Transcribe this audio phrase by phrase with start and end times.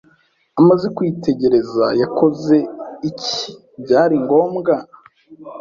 [0.59, 2.55] Amaze kwitegereza yakoze
[3.09, 3.39] iki
[3.83, 4.73] byari ngombwa